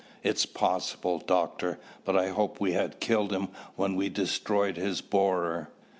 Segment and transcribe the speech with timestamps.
[0.23, 5.69] "It's possible, Doctor, but I hoped we had killed him when we destroyed his borer."